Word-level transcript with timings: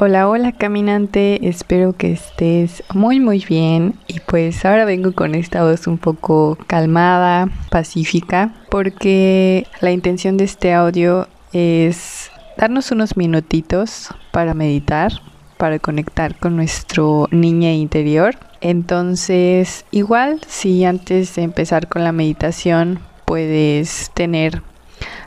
Hola, 0.00 0.28
hola 0.28 0.52
caminante, 0.52 1.48
espero 1.48 1.92
que 1.92 2.12
estés 2.12 2.84
muy 2.94 3.18
muy 3.18 3.44
bien 3.44 3.94
y 4.06 4.20
pues 4.20 4.64
ahora 4.64 4.84
vengo 4.84 5.12
con 5.12 5.34
esta 5.34 5.64
voz 5.64 5.86
un 5.86 5.98
poco 5.98 6.56
calmada, 6.66 7.48
pacífica, 7.70 8.54
porque 8.70 9.66
la 9.80 9.90
intención 9.90 10.36
de 10.36 10.44
este 10.44 10.72
audio 10.72 11.26
es 11.52 12.30
darnos 12.56 12.92
unos 12.92 13.16
minutitos 13.16 14.08
para 14.30 14.54
meditar, 14.54 15.12
para 15.56 15.78
conectar 15.78 16.38
con 16.38 16.56
nuestro 16.56 17.26
niño 17.32 17.68
interior. 17.70 18.36
Entonces, 18.60 19.84
igual 19.90 20.40
si 20.46 20.84
antes 20.84 21.34
de 21.34 21.42
empezar 21.42 21.88
con 21.88 22.04
la 22.04 22.12
meditación 22.12 23.00
puedes 23.28 24.10
tener 24.14 24.62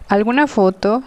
alguna 0.10 0.48
foto, 0.48 1.04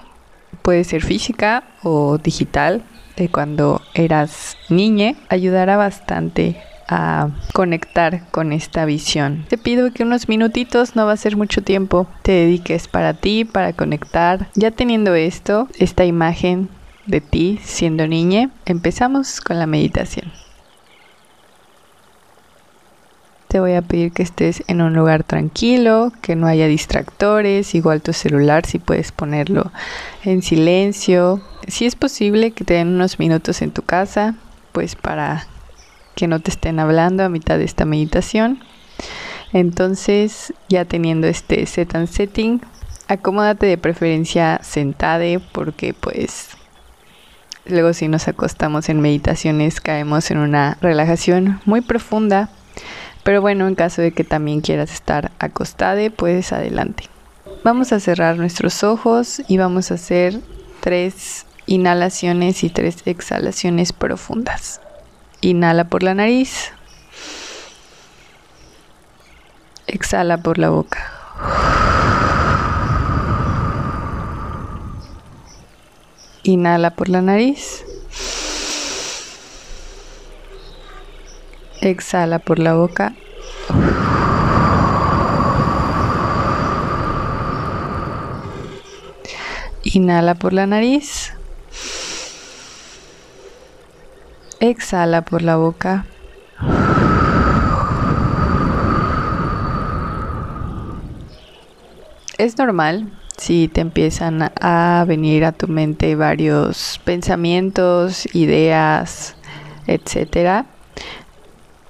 puede 0.62 0.84
ser 0.84 1.02
física 1.02 1.64
o 1.82 2.19
digital, 2.19 2.84
de 3.16 3.28
cuando 3.28 3.82
eras 3.95 4.56
niña 4.69 5.14
ayudará 5.28 5.77
bastante 5.77 6.56
a 6.86 7.30
conectar 7.52 8.30
con 8.30 8.52
esta 8.52 8.84
visión. 8.84 9.45
Te 9.48 9.59
pido 9.59 9.92
que 9.92 10.05
unos 10.05 10.28
minutitos, 10.28 10.95
no 10.95 11.05
va 11.05 11.12
a 11.12 11.16
ser 11.16 11.36
mucho 11.36 11.62
tiempo, 11.62 12.06
te 12.22 12.30
dediques 12.30 12.86
para 12.86 13.14
ti, 13.14 13.45
para 13.45 13.72
conectar. 13.72 14.48
Ya 14.55 14.70
teniendo 14.70 15.16
esto, 15.16 15.69
esta 15.78 16.05
imagen 16.05 16.69
de 17.06 17.20
ti 17.20 17.58
siendo 17.64 18.06
niña, 18.06 18.50
empezamos 18.66 19.41
con 19.41 19.58
la 19.58 19.66
meditación. 19.66 20.44
Te 23.54 23.60
voy 23.60 23.74
a 23.74 23.82
pedir 23.82 24.10
que 24.10 24.24
estés 24.24 24.64
en 24.66 24.80
un 24.80 24.94
lugar 24.94 25.22
tranquilo, 25.22 26.12
que 26.22 26.34
no 26.34 26.48
haya 26.48 26.66
distractores, 26.66 27.77
igual 27.77 28.02
tu 28.02 28.12
celular 28.12 28.66
si 28.66 28.80
puedes 28.80 29.12
ponerlo 29.12 29.70
en 30.24 30.42
silencio. 30.42 31.40
Si 31.68 31.86
es 31.86 31.94
posible 31.94 32.50
que 32.50 32.64
te 32.64 32.74
den 32.74 32.88
unos 32.88 33.20
minutos 33.20 33.62
en 33.62 33.70
tu 33.70 33.83
casa, 33.83 34.34
pues 34.72 34.96
para 34.96 35.46
que 36.16 36.27
no 36.27 36.41
te 36.41 36.50
estén 36.50 36.80
hablando 36.80 37.22
a 37.22 37.28
mitad 37.28 37.56
de 37.56 37.64
esta 37.64 37.84
meditación. 37.84 38.58
Entonces, 39.52 40.52
ya 40.68 40.84
teniendo 40.84 41.28
este 41.28 41.64
set 41.66 41.94
and 41.94 42.08
setting, 42.08 42.61
acomódate 43.06 43.66
de 43.66 43.78
preferencia 43.78 44.58
sentade 44.64 45.39
porque 45.52 45.94
pues 45.94 46.48
luego 47.66 47.92
si 47.92 48.08
nos 48.08 48.27
acostamos 48.27 48.89
en 48.89 49.00
meditaciones 49.00 49.80
caemos 49.80 50.33
en 50.33 50.39
una 50.39 50.77
relajación 50.80 51.61
muy 51.66 51.83
profunda 51.83 52.50
pero 53.25 53.41
bueno, 53.41 53.67
en 53.67 53.75
caso 53.75 54.03
de 54.03 54.12
que 54.12 54.22
también 54.22 54.61
quieras 54.61 54.92
estar 54.92 55.33
acostada, 55.39 56.08
pues 56.11 56.53
adelante. 56.53 57.05
Vamos 57.64 57.92
a 57.92 57.98
cerrar 57.98 58.36
nuestros 58.36 58.84
ojos 58.84 59.41
y 59.48 59.56
vamos 59.56 59.91
a 59.91 59.94
hacer 59.94 60.39
tres 60.80 61.47
inhalaciones 61.64 62.62
y 62.62 62.69
tres 62.69 62.98
exhalaciones 63.06 63.95
profundas. 63.95 64.83
Inhala 65.41 65.84
por 65.84 66.02
la 66.02 66.14
nariz. 66.14 66.72
Exhala 69.86 70.39
por 70.39 70.58
la 70.58 70.69
boca. 70.69 71.11
Inhala 76.42 76.91
por 76.91 77.08
la 77.08 77.22
nariz. 77.22 77.84
Exhala 81.84 82.38
por 82.38 82.58
la 82.58 82.72
boca. 82.72 83.12
Inhala 89.82 90.34
por 90.34 90.55
la 90.55 90.66
nariz. 90.66 91.34
Exhala 94.60 95.27
por 95.27 95.42
la 95.42 95.56
boca. 95.56 96.06
Es 102.39 102.56
normal 102.56 103.12
si 103.36 103.68
te 103.68 103.83
empiezan 103.83 104.50
a 104.58 105.05
venir 105.06 105.44
a 105.44 105.52
tu 105.52 105.68
mente 105.68 106.17
varios 106.17 106.98
pensamientos, 107.05 108.27
ideas, 108.34 109.36
etcétera 109.86 110.64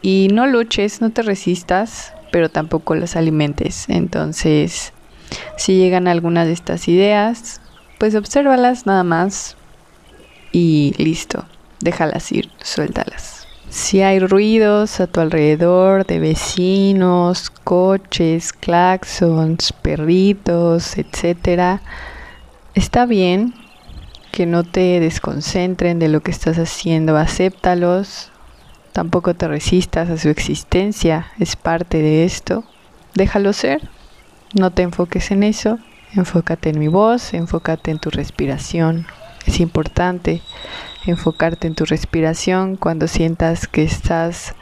y 0.05 0.29
no 0.31 0.47
luches, 0.47 1.01
no 1.01 1.09
te 1.09 1.23
resistas, 1.23 2.13
pero 2.31 2.51
tampoco 2.51 2.95
las 2.95 3.17
alimentes. 3.17 3.87
Entonces, 3.89 4.93
si 5.57 5.79
llegan 5.79 6.09
algunas 6.09 6.47
de 6.47 6.53
estas 6.53 6.89
ideas, 6.89 7.63
pues 7.99 8.15
obsérvalas 8.15 8.85
nada 8.85 9.03
más 9.03 9.57
y 10.53 10.93
listo, 10.99 11.47
déjalas 11.81 12.31
ir, 12.33 12.51
suéltalas. 12.63 13.49
Si 13.71 14.03
hay 14.03 14.19
ruidos 14.19 15.01
a 15.01 15.07
tu 15.07 15.21
alrededor 15.21 16.05
de 16.05 16.19
vecinos, 16.19 17.49
coches, 17.49 18.53
claxons, 18.53 19.73
perritos, 19.73 20.99
etcétera, 20.99 21.81
está 22.75 23.07
bien 23.07 23.55
que 24.33 24.45
no 24.45 24.65
te 24.65 25.01
desconcentren 25.01 25.99
de 25.99 26.09
lo 26.09 26.21
que 26.21 26.31
estás 26.31 26.59
haciendo, 26.59 27.17
acéptalos, 27.17 28.31
Tampoco 28.95 29.35
te 29.35 29.49
resistas 29.49 30.09
a 30.09 30.17
su 30.19 30.29
existencia, 30.29 31.27
es 31.41 31.57
parte 31.57 32.01
de 32.01 32.25
esto. 32.25 32.63
Déjalo 33.15 33.53
ser, 33.53 33.91
no 34.55 34.71
te 34.71 34.83
enfoques 34.83 35.33
en 35.33 35.43
eso, 35.43 35.81
enfócate 36.15 36.69
en 36.69 36.79
mi 36.79 36.87
voz, 36.87 37.35
enfócate 37.35 37.91
en 37.91 37.99
tu 37.99 38.11
respiración. 38.11 39.09
Es 39.47 39.59
importante 39.59 40.43
enfocarte 41.07 41.67
en 41.67 41.75
tu 41.75 41.85
respiración 41.87 42.77
cuando 42.77 43.09
sientas 43.09 43.67
que 43.67 43.83
estás 43.83 44.55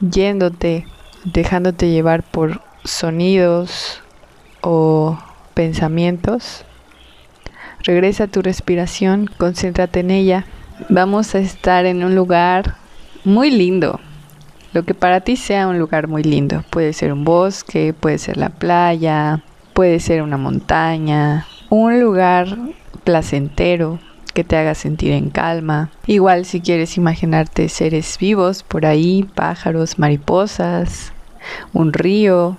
yéndote, 0.00 0.88
dejándote 1.22 1.88
llevar 1.88 2.24
por 2.24 2.62
sonidos 2.82 4.02
o 4.60 5.16
pensamientos. 5.54 6.64
Regresa 7.84 8.24
a 8.24 8.26
tu 8.26 8.42
respiración, 8.42 9.30
concéntrate 9.38 10.00
en 10.00 10.10
ella. 10.10 10.46
Vamos 10.88 11.36
a 11.36 11.38
estar 11.38 11.86
en 11.86 12.02
un 12.02 12.16
lugar 12.16 12.79
muy 13.24 13.50
lindo. 13.50 14.00
Lo 14.72 14.84
que 14.84 14.94
para 14.94 15.20
ti 15.20 15.36
sea 15.36 15.66
un 15.66 15.78
lugar 15.78 16.06
muy 16.06 16.22
lindo. 16.22 16.64
Puede 16.70 16.92
ser 16.92 17.12
un 17.12 17.24
bosque, 17.24 17.92
puede 17.92 18.18
ser 18.18 18.36
la 18.36 18.50
playa, 18.50 19.42
puede 19.74 19.98
ser 20.00 20.22
una 20.22 20.36
montaña, 20.36 21.46
un 21.70 22.00
lugar 22.00 22.56
placentero 23.04 23.98
que 24.32 24.44
te 24.44 24.56
haga 24.56 24.74
sentir 24.74 25.12
en 25.12 25.30
calma. 25.30 25.90
Igual 26.06 26.44
si 26.44 26.60
quieres 26.60 26.96
imaginarte 26.96 27.68
seres 27.68 28.16
vivos 28.18 28.62
por 28.62 28.86
ahí, 28.86 29.28
pájaros, 29.34 29.98
mariposas, 29.98 31.12
un 31.72 31.92
río, 31.92 32.56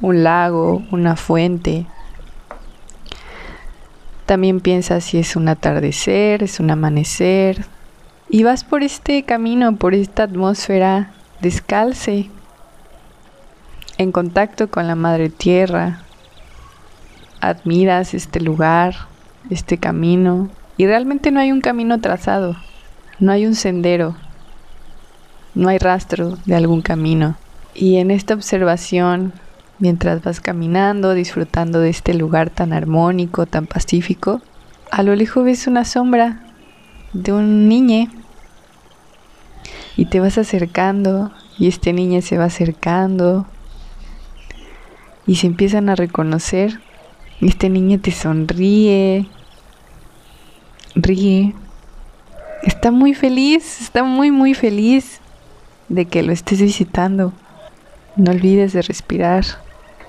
un 0.00 0.24
lago, 0.24 0.82
una 0.90 1.16
fuente. 1.16 1.86
También 4.26 4.60
piensa 4.60 5.00
si 5.00 5.18
es 5.18 5.36
un 5.36 5.48
atardecer, 5.48 6.42
es 6.42 6.60
un 6.60 6.70
amanecer, 6.70 7.64
y 8.30 8.42
vas 8.42 8.64
por 8.64 8.82
este 8.82 9.22
camino, 9.24 9.76
por 9.76 9.94
esta 9.94 10.24
atmósfera 10.24 11.12
descalce, 11.40 12.28
en 13.96 14.12
contacto 14.12 14.70
con 14.70 14.86
la 14.86 14.94
madre 14.94 15.28
tierra. 15.30 16.02
Admiras 17.40 18.14
este 18.14 18.40
lugar, 18.40 18.94
este 19.50 19.78
camino, 19.78 20.50
y 20.76 20.86
realmente 20.86 21.30
no 21.30 21.40
hay 21.40 21.52
un 21.52 21.60
camino 21.60 22.00
trazado, 22.00 22.56
no 23.18 23.32
hay 23.32 23.46
un 23.46 23.54
sendero, 23.54 24.16
no 25.54 25.68
hay 25.68 25.78
rastro 25.78 26.36
de 26.44 26.56
algún 26.56 26.82
camino. 26.82 27.36
Y 27.74 27.96
en 27.96 28.10
esta 28.10 28.34
observación, 28.34 29.32
mientras 29.78 30.22
vas 30.22 30.40
caminando, 30.40 31.14
disfrutando 31.14 31.80
de 31.80 31.90
este 31.90 32.14
lugar 32.14 32.50
tan 32.50 32.72
armónico, 32.72 33.46
tan 33.46 33.66
pacífico, 33.66 34.42
a 34.90 35.02
lo 35.02 35.14
lejos 35.14 35.44
ves 35.44 35.66
una 35.66 35.84
sombra 35.84 36.40
de 37.12 37.32
un 37.32 37.68
niño 37.68 38.10
y 39.96 40.06
te 40.06 40.20
vas 40.20 40.38
acercando 40.38 41.32
y 41.58 41.68
este 41.68 41.92
niño 41.92 42.22
se 42.22 42.38
va 42.38 42.44
acercando 42.44 43.46
y 45.26 45.36
se 45.36 45.46
empiezan 45.46 45.88
a 45.88 45.96
reconocer 45.96 46.80
y 47.40 47.48
este 47.48 47.68
niño 47.68 48.00
te 48.00 48.10
sonríe, 48.10 49.26
ríe, 50.94 51.54
está 52.62 52.90
muy 52.90 53.14
feliz, 53.14 53.80
está 53.80 54.04
muy 54.04 54.30
muy 54.30 54.54
feliz 54.54 55.20
de 55.88 56.06
que 56.06 56.22
lo 56.22 56.32
estés 56.32 56.60
visitando. 56.60 57.32
No 58.16 58.32
olvides 58.32 58.72
de 58.72 58.82
respirar 58.82 59.44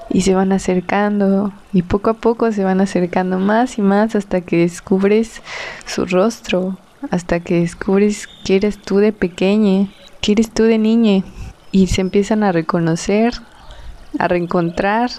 y 0.09 0.21
se 0.21 0.33
van 0.33 0.51
acercando 0.51 1.53
y 1.71 1.83
poco 1.83 2.09
a 2.09 2.15
poco 2.15 2.51
se 2.51 2.63
van 2.63 2.81
acercando 2.81 3.37
más 3.39 3.77
y 3.77 3.81
más 3.81 4.15
hasta 4.15 4.41
que 4.41 4.57
descubres 4.57 5.41
su 5.85 6.05
rostro, 6.05 6.77
hasta 7.11 7.39
que 7.39 7.61
descubres 7.61 8.27
que 8.45 8.55
eres 8.55 8.81
tú 8.81 8.97
de 8.97 9.13
pequeña, 9.13 9.87
que 10.21 10.33
eres 10.33 10.51
tú 10.51 10.63
de 10.63 10.77
niña 10.77 11.23
y 11.71 11.87
se 11.87 12.01
empiezan 12.01 12.43
a 12.43 12.51
reconocer, 12.51 13.33
a 14.17 14.27
reencontrar. 14.27 15.11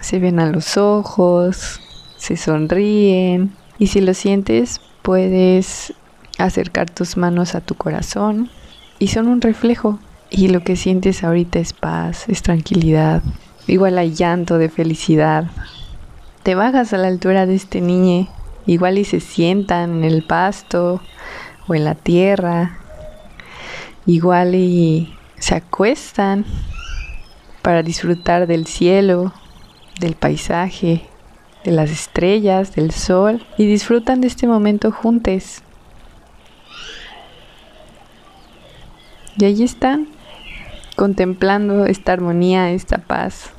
Se 0.00 0.18
ven 0.18 0.38
a 0.38 0.50
los 0.50 0.76
ojos, 0.76 1.80
se 2.16 2.36
sonríen. 2.36 3.52
Y 3.78 3.88
si 3.88 4.00
lo 4.00 4.14
sientes 4.14 4.80
puedes 5.02 5.94
acercar 6.38 6.90
tus 6.90 7.16
manos 7.16 7.54
a 7.54 7.60
tu 7.60 7.74
corazón. 7.74 8.50
Y 8.98 9.08
son 9.08 9.28
un 9.28 9.40
reflejo. 9.40 9.98
Y 10.30 10.48
lo 10.48 10.64
que 10.64 10.74
sientes 10.74 11.22
ahorita 11.22 11.58
es 11.58 11.72
paz, 11.72 12.28
es 12.28 12.42
tranquilidad, 12.42 13.22
igual 13.68 13.98
hay 13.98 14.14
llanto 14.14 14.58
de 14.58 14.68
felicidad. 14.68 15.44
Te 16.42 16.56
bajas 16.56 16.92
a 16.92 16.98
la 16.98 17.06
altura 17.06 17.46
de 17.46 17.54
este 17.54 17.80
niño, 17.80 18.26
igual 18.66 18.98
y 18.98 19.04
se 19.04 19.20
sientan 19.20 19.98
en 19.98 20.04
el 20.04 20.24
pasto 20.24 21.00
o 21.66 21.74
en 21.74 21.84
la 21.84 21.94
tierra, 21.94 22.78
igual 24.06 24.54
y 24.54 25.14
se 25.38 25.54
acuestan 25.54 26.44
para 27.62 27.82
disfrutar 27.82 28.46
del 28.46 28.66
cielo, 28.66 29.32
del 30.00 30.14
paisaje, 30.14 31.06
de 31.64 31.70
las 31.72 31.90
estrellas, 31.90 32.74
del 32.74 32.90
sol 32.90 33.44
y 33.56 33.66
disfrutan 33.66 34.20
de 34.20 34.28
este 34.28 34.46
momento 34.46 34.92
juntos. 34.92 35.62
Y 39.36 39.46
allí 39.46 39.64
están, 39.64 40.08
contemplando 40.94 41.86
esta 41.86 42.12
armonía, 42.12 42.70
esta 42.70 42.98
paz. 42.98 43.50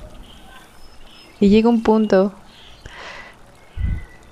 Y 1.40 1.50
llega 1.50 1.68
un 1.68 1.84
punto, 1.84 2.34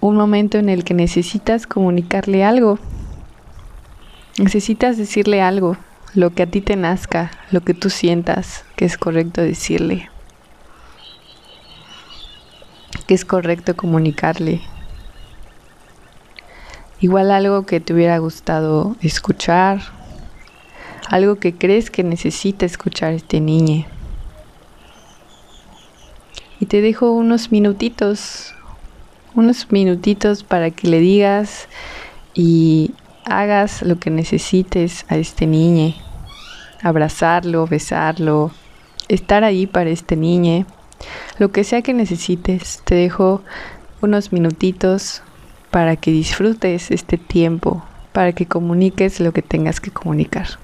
un 0.08 0.18
momento 0.18 0.58
en 0.58 0.68
el 0.68 0.84
que 0.84 0.94
necesitas 0.94 1.66
comunicarle 1.66 2.44
algo. 2.44 2.78
Necesitas 4.38 4.98
decirle 4.98 5.42
algo, 5.42 5.78
lo 6.14 6.32
que 6.32 6.44
a 6.44 6.46
ti 6.46 6.60
te 6.60 6.76
nazca, 6.76 7.32
lo 7.52 7.62
que 7.62 7.74
tú 7.74 7.90
sientas 7.90 8.66
que 8.76 8.84
es 8.84 8.98
correcto 8.98 9.40
decirle, 9.40 10.10
que 13.08 13.14
es 13.14 13.24
correcto 13.24 13.78
comunicarle. 13.78 14.62
Igual 17.00 17.32
algo 17.32 17.66
que 17.66 17.80
te 17.80 17.94
hubiera 17.94 18.18
gustado 18.18 18.98
escuchar, 19.02 19.80
algo 21.08 21.36
que 21.38 21.56
crees 21.56 21.90
que 21.90 22.04
necesita 22.04 22.66
escuchar 22.66 23.14
este 23.14 23.40
niño. 23.40 23.86
Y 26.60 26.66
te 26.66 26.82
dejo 26.82 27.12
unos 27.12 27.54
minutitos, 27.54 28.54
unos 29.36 29.72
minutitos 29.72 30.44
para 30.44 30.72
que 30.72 30.88
le 30.88 31.00
digas 31.00 31.68
y 32.34 32.92
hagas 33.26 33.82
lo 33.82 34.00
que 34.00 34.10
necesites 34.10 35.06
a 35.10 35.18
este 35.18 35.48
niño. 35.48 35.94
Abrazarlo, 36.82 37.66
besarlo, 37.68 38.52
estar 39.08 39.44
ahí 39.44 39.68
para 39.68 39.90
este 39.90 40.16
niño. 40.16 40.66
Lo 41.38 41.52
que 41.52 41.64
sea 41.64 41.82
que 41.82 41.94
necesites, 41.94 42.82
te 42.84 42.96
dejo 42.96 43.42
unos 44.02 44.34
minutitos 44.34 45.22
para 45.72 45.96
que 45.96 46.12
disfrutes 46.12 46.92
este 46.92 47.18
tiempo, 47.18 47.84
para 48.12 48.34
que 48.34 48.46
comuniques 48.46 49.20
lo 49.20 49.32
que 49.32 49.42
tengas 49.42 49.80
que 49.80 49.92
comunicar. 49.92 50.63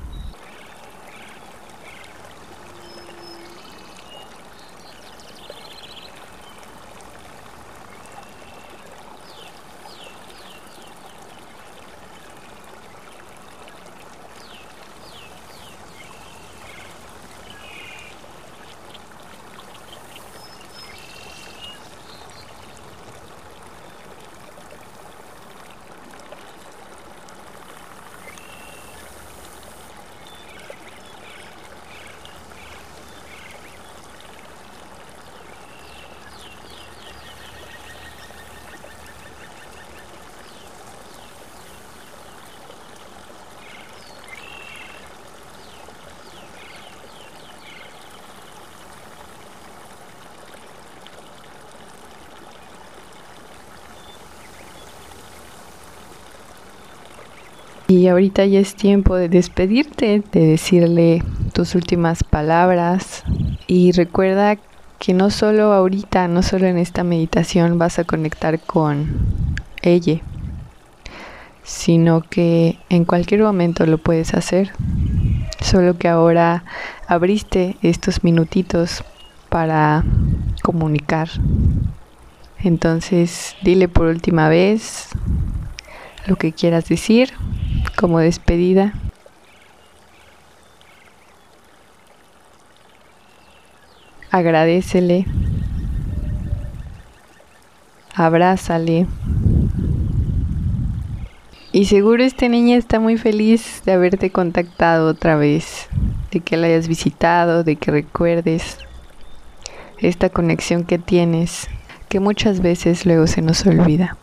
Y 57.90 58.08
ahorita 58.08 58.46
ya 58.46 58.60
es 58.60 58.76
tiempo 58.76 59.16
de 59.16 59.30
despedirte, 59.30 60.22
de 60.32 60.46
decirle 60.46 61.24
tus 61.54 61.74
últimas 61.74 62.24
palabras. 62.24 63.24
Y 63.66 63.94
recuerda 63.94 64.60
que 65.00 65.16
no 65.16 65.32
solo 65.32 65.74
ahorita, 65.74 66.28
no 66.28 66.44
solo 66.44 66.68
en 66.68 66.78
esta 66.78 67.04
meditación 67.04 67.80
vas 67.80 67.98
a 67.98 68.04
conectar 68.04 68.60
con 68.60 69.08
ella, 69.82 70.20
sino 71.64 72.22
que 72.22 72.78
en 72.90 73.06
cualquier 73.06 73.42
momento 73.42 73.88
lo 73.88 73.98
puedes 73.98 74.36
hacer. 74.36 74.72
Solo 75.60 75.98
que 75.98 76.10
ahora 76.10 76.66
abriste 77.08 77.76
estos 77.82 78.24
minutitos 78.24 79.04
para 79.50 80.04
comunicar. 80.62 81.28
Entonces, 82.60 83.56
dile 83.64 83.88
por 83.88 84.06
última 84.06 84.48
vez 84.48 85.08
lo 86.28 86.36
que 86.36 86.52
quieras 86.52 86.88
decir 86.88 87.34
como 88.00 88.20
despedida. 88.20 88.94
Agradecele, 94.32 95.26
abrázale. 98.16 99.06
Y 101.74 101.86
seguro 101.86 102.24
este 102.24 102.48
niño 102.48 102.78
está 102.78 103.02
muy 103.02 103.18
feliz 103.18 103.82
de 103.86 103.92
haberte 103.92 104.32
contactado 104.32 105.10
otra 105.10 105.36
vez, 105.36 105.90
de 106.32 106.40
que 106.40 106.56
la 106.56 106.68
hayas 106.68 106.88
visitado, 106.88 107.66
de 107.66 107.76
que 107.76 107.92
recuerdes 107.92 108.78
esta 109.98 110.30
conexión 110.30 110.86
que 110.86 111.00
tienes, 111.00 111.68
que 112.08 112.22
muchas 112.22 112.62
veces 112.62 113.06
luego 113.06 113.28
se 113.28 113.42
nos 113.42 113.66
olvida. 113.66 114.16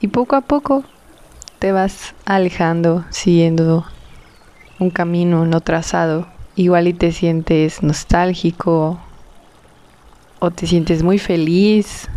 Y 0.00 0.06
poco 0.08 0.36
a 0.36 0.42
poco 0.42 0.84
te 1.58 1.72
vas 1.72 2.14
alejando, 2.24 3.04
siguiendo 3.10 3.84
un 4.78 4.90
camino 4.90 5.44
no 5.44 5.60
trazado. 5.60 6.28
Igual 6.54 6.88
y 6.88 6.92
te 6.92 7.12
sientes 7.12 7.82
nostálgico 7.82 9.00
o 10.38 10.50
te 10.50 10.66
sientes 10.66 11.02
muy 11.02 11.18
feliz, 11.18 12.08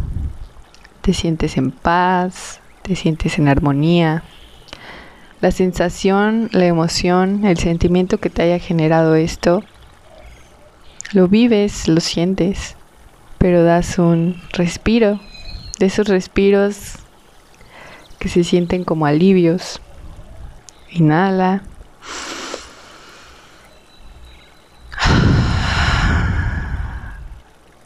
te 1.01 1.13
sientes 1.13 1.57
en 1.57 1.71
paz, 1.71 2.59
te 2.81 2.95
sientes 2.95 3.37
en 3.37 3.47
armonía. 3.47 4.23
La 5.41 5.51
sensación, 5.51 6.49
la 6.51 6.65
emoción, 6.65 7.45
el 7.45 7.57
sentimiento 7.57 8.19
que 8.19 8.29
te 8.29 8.43
haya 8.43 8.59
generado 8.59 9.15
esto, 9.15 9.63
lo 11.13 11.27
vives, 11.27 11.87
lo 11.87 11.99
sientes, 11.99 12.75
pero 13.37 13.63
das 13.63 13.97
un 13.97 14.41
respiro. 14.53 15.19
De 15.79 15.87
esos 15.87 16.07
respiros 16.07 16.99
que 18.21 18.29
se 18.29 18.43
sienten 18.43 18.83
como 18.83 19.07
alivios. 19.07 19.81
Inhala. 20.91 21.63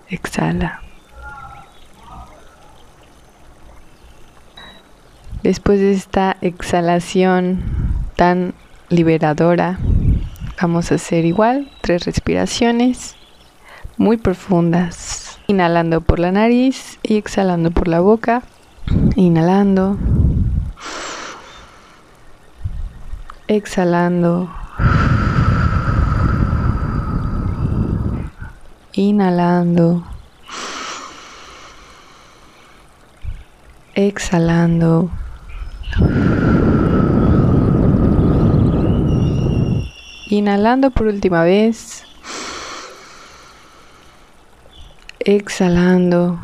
Exhala. 0.09 0.81
Después 5.41 5.79
de 5.79 5.93
esta 5.93 6.35
exhalación 6.41 7.63
tan 8.17 8.53
liberadora, 8.89 9.79
vamos 10.61 10.91
a 10.91 10.95
hacer 10.95 11.23
igual 11.23 11.71
tres 11.79 12.05
respiraciones 12.05 13.15
muy 13.95 14.17
profundas. 14.17 15.39
Inhalando 15.47 16.01
por 16.01 16.19
la 16.19 16.33
nariz 16.33 16.99
y 17.03 17.15
exhalando 17.15 17.71
por 17.71 17.87
la 17.87 18.01
boca. 18.01 18.43
Inhalando. 19.15 19.97
Exhalando. 23.47 24.49
Inhalando. 28.93 30.03
Exhalando. 33.93 35.11
Inhalando 40.31 40.89
por 40.89 41.05
última 41.05 41.43
vez. 41.43 42.03
Exhalando. 45.19 46.39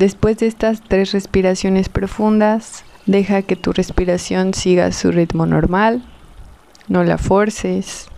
Después 0.00 0.38
de 0.38 0.46
estas 0.46 0.80
tres 0.80 1.12
respiraciones 1.12 1.90
profundas, 1.90 2.86
deja 3.04 3.42
que 3.42 3.54
tu 3.54 3.70
respiración 3.74 4.54
siga 4.54 4.92
su 4.92 5.12
ritmo 5.12 5.44
normal. 5.44 6.02
No 6.88 7.04
la 7.04 7.18
forces. 7.18 8.08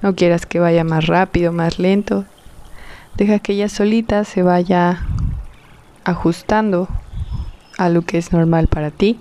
No 0.00 0.14
quieras 0.14 0.46
que 0.46 0.60
vaya 0.60 0.82
más 0.82 1.08
rápido, 1.08 1.52
más 1.52 1.78
lento. 1.78 2.24
Deja 3.18 3.38
que 3.38 3.52
ella 3.52 3.68
solita 3.68 4.24
se 4.24 4.42
vaya 4.42 5.04
ajustando 6.04 6.88
a 7.76 7.90
lo 7.90 8.00
que 8.00 8.16
es 8.16 8.32
normal 8.32 8.66
para 8.68 8.90
ti. 8.90 9.20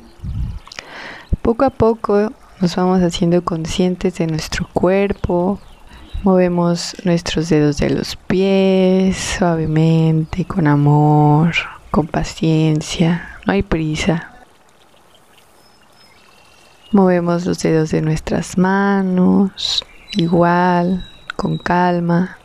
Poco 1.42 1.66
a 1.66 1.70
poco 1.70 2.32
nos 2.62 2.78
vamos 2.78 3.02
haciendo 3.02 3.44
conscientes 3.44 4.20
de 4.20 4.28
nuestro 4.28 4.70
cuerpo. 4.72 5.60
Movemos 6.24 6.96
nuestros 7.04 7.50
dedos 7.50 7.76
de 7.80 7.90
los 7.90 8.16
pies 8.16 9.18
suavemente, 9.18 10.46
con 10.46 10.66
amor, 10.66 11.54
con 11.96 12.08
paciencia. 12.08 13.40
No 13.46 13.54
hay 13.54 13.64
prisa. 13.64 14.34
Movemos 16.92 17.46
los 17.46 17.64
dedos 17.64 17.90
de 17.92 18.02
nuestras 18.02 18.58
manos, 18.58 19.82
igual, 20.12 21.10
con 21.38 21.58
calma. 21.58 22.38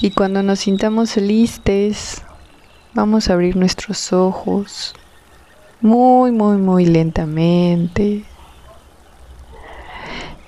Y 0.00 0.12
cuando 0.12 0.44
nos 0.44 0.60
sintamos 0.60 1.16
listes, 1.16 2.22
vamos 2.94 3.28
a 3.28 3.32
abrir 3.32 3.56
nuestros 3.56 4.12
ojos 4.12 4.94
muy, 5.80 6.30
muy, 6.30 6.56
muy 6.56 6.86
lentamente. 6.86 8.24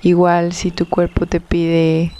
Igual 0.01 0.53
si 0.53 0.71
tu 0.71 0.87
cuerpo 0.87 1.25
te 1.25 1.41
pide 1.41 2.13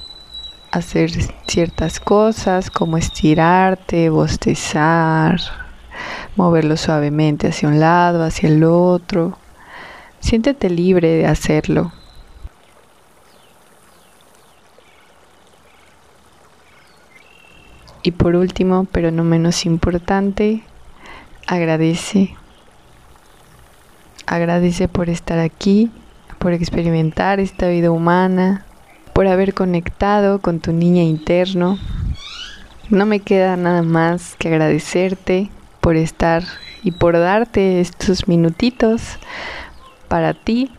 hacer 0.74 1.12
ciertas 1.48 2.00
cosas 2.00 2.72
como 2.72 2.98
estirarte, 2.98 4.10
bostezar, 4.10 5.40
moverlo 6.36 6.78
suavemente 6.78 7.48
hacia 7.48 7.70
un 7.70 7.80
lado, 7.80 8.24
hacia 8.24 8.50
el 8.50 8.64
otro, 8.64 9.38
siéntete 10.20 10.72
libre 10.72 11.10
de 11.10 11.28
hacerlo. 11.28 11.92
Y 18.02 18.12
por 18.12 18.36
último, 18.36 18.88
pero 18.92 19.12
no 19.12 19.24
menos 19.24 19.68
importante, 19.68 20.64
agradece. 21.46 22.36
Agradece 24.26 24.88
por 24.88 25.10
estar 25.10 25.38
aquí, 25.38 25.92
por 26.40 26.52
experimentar 26.52 27.40
esta 27.40 27.68
vida 27.68 27.92
humana, 27.92 28.66
por 29.14 29.28
haber 29.28 29.54
conectado 29.54 30.40
con 30.40 30.60
tu 30.60 30.74
niña 30.74 31.04
interno. 31.04 31.78
No 32.90 33.06
me 33.06 33.20
queda 33.20 33.56
nada 33.56 33.84
más 33.84 34.36
que 34.38 34.50
agradecerte 34.50 35.50
por 35.80 35.96
estar 35.96 36.44
y 36.84 36.92
por 36.92 37.18
darte 37.18 37.80
estos 37.80 38.28
minutitos 38.28 39.20
para 40.08 40.34
ti. 40.34 40.72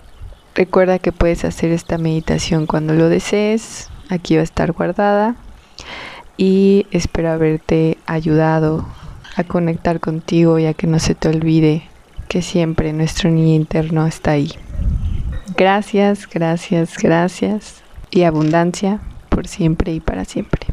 Recuerda 0.55 0.99
que 0.99 1.13
puedes 1.13 1.45
hacer 1.45 1.71
esta 1.71 1.97
meditación 1.97 2.67
cuando 2.67 2.93
lo 2.93 3.09
desees. 3.09 3.89
Aquí 4.11 4.35
va 4.35 4.43
a 4.43 4.45
estar 4.45 4.73
guardada 4.73 5.37
y 6.37 6.87
espero 6.91 7.31
haberte 7.31 7.99
ayudado 8.07 8.87
a 9.37 9.45
conectar 9.45 9.99
contigo 10.01 10.59
y 10.59 10.67
a 10.67 10.75
que 10.75 10.87
no 10.87 10.99
se 10.99 11.15
te 11.15 11.29
olvide 11.29 11.89
que 12.29 12.43
siempre 12.43 12.93
nuestro 12.93 13.31
niño 13.31 13.55
interno 13.55 14.07
está 14.07 14.33
ahí. 14.33 14.53
Gracias, 15.57 16.29
gracias, 16.29 16.97
gracias 16.99 17.84
y 18.15 18.23
abundancia 18.23 19.01
por 19.29 19.49
siempre 19.49 19.93
y 19.93 20.01
para 20.01 20.25
siempre. 20.25 20.69